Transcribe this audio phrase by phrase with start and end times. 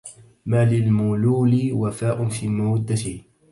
[0.45, 3.23] ما للملول وفاء في مودته